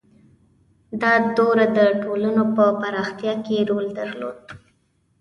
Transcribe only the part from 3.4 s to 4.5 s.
کې رول درلود.